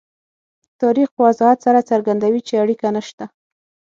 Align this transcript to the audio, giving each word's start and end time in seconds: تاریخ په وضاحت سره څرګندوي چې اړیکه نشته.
تاریخ 0.81 1.07
په 1.15 1.21
وضاحت 1.27 1.59
سره 1.65 1.87
څرګندوي 1.91 2.41
چې 2.47 2.53
اړیکه 2.63 2.87
نشته. 2.95 3.25